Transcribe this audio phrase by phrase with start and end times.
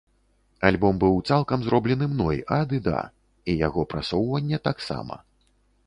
[0.69, 2.99] Альбом быў цалкам зроблены мной ад і да,
[3.53, 5.15] і яго прасоўванне таксама.